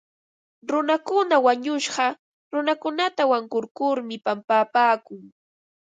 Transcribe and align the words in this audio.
Runakuna 0.69 1.35
wañushqa 1.45 2.05
runakunata 2.53 3.21
wankurkurmi 3.31 4.15
pampapaakun. 4.25 5.21